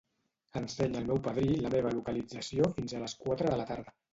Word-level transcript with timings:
Ensenya 0.61 0.97
al 1.01 1.05
meu 1.09 1.19
padrí 1.27 1.59
la 1.65 1.71
meva 1.75 1.93
localització 1.99 2.73
fins 2.79 2.97
a 3.01 3.05
les 3.07 3.17
quatre 3.25 3.53
de 3.55 3.61
la 3.61 3.69
tarda. 3.75 3.97